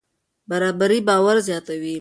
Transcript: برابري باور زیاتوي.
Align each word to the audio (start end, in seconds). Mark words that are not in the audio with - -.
برابري 0.49 0.99
باور 1.07 1.35
زیاتوي. 1.49 1.89